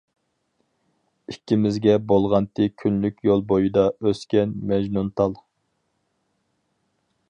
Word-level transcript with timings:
ئىككىمىزگە 1.33 1.93
بولغانتى 2.13 2.67
كۈنلۈك 2.85 3.23
يول 3.29 3.45
بويىدا 3.53 3.85
ئۆسكەن 4.01 4.57
مەجنۇنتال. 4.73 5.41